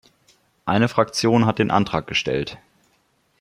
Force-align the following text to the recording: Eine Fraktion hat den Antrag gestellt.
Eine 0.65 0.87
Fraktion 0.89 1.45
hat 1.45 1.59
den 1.59 1.69
Antrag 1.69 2.07
gestellt. 2.07 2.57